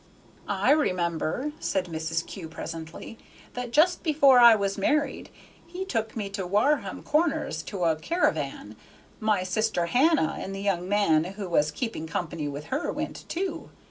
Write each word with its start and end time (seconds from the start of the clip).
"I 0.47 0.71
remember," 0.71 1.51
said 1.59 1.85
Mrs. 1.85 2.25
Kew, 2.25 2.47
presently, 2.49 3.19
"that 3.53 3.69
just 3.69 4.01
before 4.01 4.39
I 4.39 4.55
was 4.55 4.75
married 4.75 5.29
'he' 5.67 5.85
took 5.85 6.15
me 6.17 6.25
over 6.25 6.33
to 6.37 6.47
Wareham 6.47 7.03
Corners 7.03 7.61
to 7.61 7.83
a 7.83 7.95
caravan. 7.95 8.75
My 9.19 9.43
sister 9.43 9.85
Hannah 9.85 10.37
and 10.39 10.55
the 10.55 10.59
young 10.61 10.89
man 10.89 11.23
who 11.25 11.47
was 11.47 11.69
keeping 11.69 12.07
company 12.07 12.47
with 12.47 12.63
her 12.73 12.91
went 12.91 13.29
too. 13.29 13.69